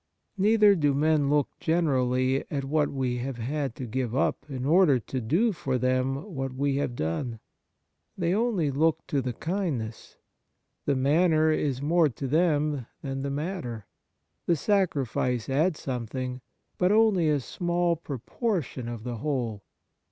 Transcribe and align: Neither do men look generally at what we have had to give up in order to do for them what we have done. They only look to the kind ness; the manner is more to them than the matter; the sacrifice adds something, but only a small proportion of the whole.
Neither 0.35 0.73
do 0.73 0.95
men 0.95 1.29
look 1.29 1.49
generally 1.59 2.43
at 2.49 2.65
what 2.65 2.89
we 2.89 3.19
have 3.19 3.37
had 3.37 3.75
to 3.75 3.85
give 3.85 4.15
up 4.15 4.47
in 4.49 4.65
order 4.65 4.97
to 4.97 5.21
do 5.21 5.51
for 5.51 5.77
them 5.77 6.33
what 6.33 6.55
we 6.55 6.77
have 6.77 6.95
done. 6.95 7.39
They 8.17 8.33
only 8.33 8.71
look 8.71 9.05
to 9.05 9.21
the 9.21 9.33
kind 9.33 9.77
ness; 9.77 10.17
the 10.87 10.95
manner 10.95 11.51
is 11.51 11.83
more 11.83 12.09
to 12.09 12.27
them 12.27 12.87
than 13.03 13.21
the 13.21 13.29
matter; 13.29 13.85
the 14.47 14.55
sacrifice 14.55 15.47
adds 15.47 15.79
something, 15.81 16.41
but 16.79 16.91
only 16.91 17.29
a 17.29 17.39
small 17.39 17.95
proportion 17.95 18.87
of 18.89 19.03
the 19.03 19.17
whole. 19.17 19.61